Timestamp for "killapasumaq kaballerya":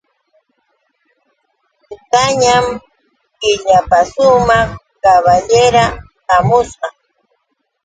3.39-5.85